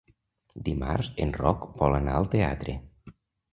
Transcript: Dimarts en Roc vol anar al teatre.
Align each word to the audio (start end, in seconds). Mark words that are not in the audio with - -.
Dimarts 0.69 1.09
en 1.27 1.35
Roc 1.43 1.69
vol 1.83 1.99
anar 2.01 2.17
al 2.23 2.33
teatre. 2.35 2.79